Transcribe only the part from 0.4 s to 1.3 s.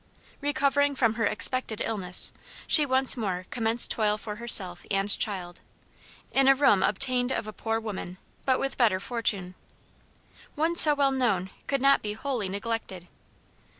Recovering from her